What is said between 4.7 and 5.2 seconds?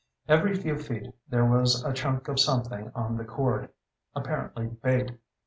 bait.